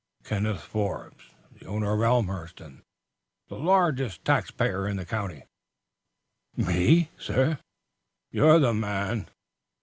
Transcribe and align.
"Kenneth 0.23 0.61
Forbes, 0.63 1.25
the 1.51 1.67
owner 1.67 1.93
of 1.93 2.01
Elmhurst, 2.01 2.59
and 2.59 2.81
the 3.49 3.59
largest 3.59 4.25
taxpayer 4.25 4.87
in 4.87 4.97
the 4.97 5.05
county." 5.05 5.43
"Me, 6.55 7.11
sir?" 7.19 7.59
"You're 8.31 8.57
the 8.57 8.73
man." 8.73 9.29